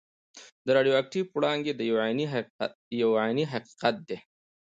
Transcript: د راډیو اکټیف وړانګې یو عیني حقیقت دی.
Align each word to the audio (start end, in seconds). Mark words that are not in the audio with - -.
د 0.65 0.67
راډیو 0.77 0.97
اکټیف 1.01 1.25
وړانګې 1.31 1.73
یو 3.01 3.13
عیني 3.25 3.45
حقیقت 3.53 3.95
دی. 4.09 4.17